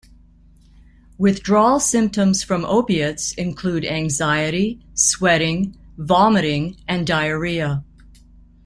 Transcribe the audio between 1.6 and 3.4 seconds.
symptoms from opiates